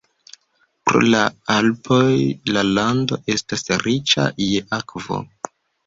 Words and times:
Pro 0.89 1.01
la 1.15 1.19
Alpoj 1.57 2.01
la 2.57 2.65
lando 2.73 3.23
estas 3.37 3.69
riĉa 3.87 4.29
je 4.49 4.69
akvo. 4.85 5.25